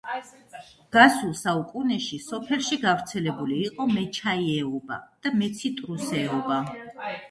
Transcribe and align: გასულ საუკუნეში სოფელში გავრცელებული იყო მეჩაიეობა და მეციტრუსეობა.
გასულ 0.95 1.35
საუკუნეში 1.41 2.19
სოფელში 2.29 2.81
გავრცელებული 2.87 3.61
იყო 3.69 3.89
მეჩაიეობა 3.95 5.03
და 5.25 5.39
მეციტრუსეობა. 5.41 6.65